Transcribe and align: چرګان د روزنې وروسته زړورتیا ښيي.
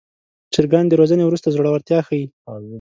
چرګان 0.53 0.85
د 0.87 0.93
روزنې 0.99 1.23
وروسته 1.25 1.51
زړورتیا 1.55 1.99
ښيي. 2.07 2.23